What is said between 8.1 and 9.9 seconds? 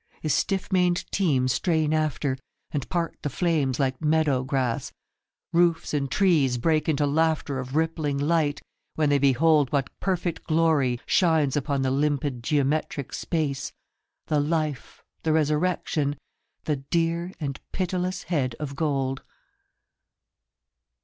light, when they behold